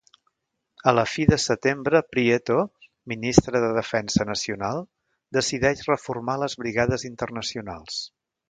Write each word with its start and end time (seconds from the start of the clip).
A 0.91 0.93
la 0.99 1.03
fi 1.15 1.25
de 1.31 1.37
setembre 1.43 2.01
Prieto, 2.13 2.57
ministre 3.13 3.61
de 3.65 3.69
Defensa 3.81 4.27
Nacional, 4.31 4.83
decideix 5.41 5.87
reformar 5.93 6.41
les 6.47 6.61
Brigades 6.65 7.11
Internacionals. 7.15 8.05